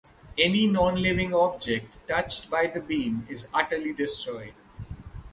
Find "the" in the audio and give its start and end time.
2.65-2.79